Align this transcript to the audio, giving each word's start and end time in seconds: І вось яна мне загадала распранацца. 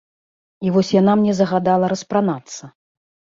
І 0.67 0.71
вось 0.77 0.89
яна 1.01 1.13
мне 1.19 1.35
загадала 1.41 1.91
распранацца. 1.95 2.63